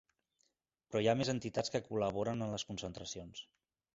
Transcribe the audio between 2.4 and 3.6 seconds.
en les concentracions.